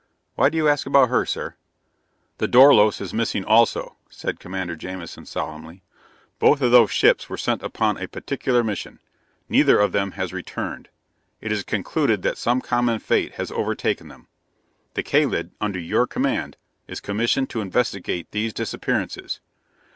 [0.33, 1.53] Why do you ask about her, sir?"
[2.39, 5.83] "The Dorlos is missing also," said Commander Jamison solemnly.
[6.39, 8.97] "Both of these ships were sent upon a particular mission.
[9.47, 10.89] Neither of them has returned.
[11.39, 14.25] It is concluded that some common fate has overtaken them.
[14.95, 16.57] The Kalid, under your command,
[16.87, 19.39] is commissioned to investigate these disappearances.